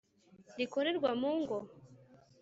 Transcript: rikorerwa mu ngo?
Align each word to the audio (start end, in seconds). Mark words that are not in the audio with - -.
rikorerwa 0.57 1.11
mu 1.21 1.31
ngo? 1.39 1.57